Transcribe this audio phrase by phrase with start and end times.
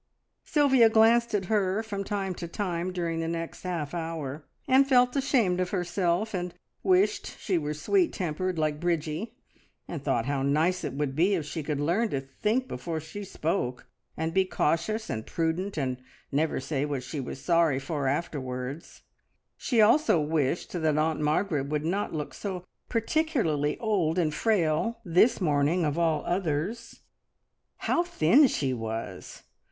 [0.43, 5.15] Sylvia glanced at her from time to time during the next half hour, and felt
[5.15, 9.35] ashamed of herself, and wished she were sweet tempered like Bridgie,
[9.87, 13.23] and thought how nice it would be if she could learn to think before she
[13.23, 13.85] spoke,
[14.17, 19.03] and be cautious and prudent, and never say what she was sorry for afterwards.
[19.55, 25.39] She also wished that Aunt Margaret would not look so particularly old and frail this
[25.39, 27.01] morning of all others.
[27.81, 29.43] How thin she was!